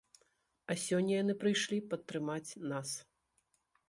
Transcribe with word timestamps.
А 0.73 0.77
сёння 0.83 1.11
яны 1.23 1.35
прыйшлі 1.43 1.77
падтрымаць 1.91 2.57
нас! 2.73 2.89